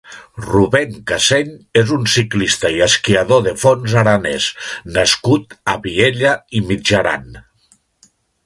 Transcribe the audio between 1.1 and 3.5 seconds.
Caseny és un ciclista i esquiador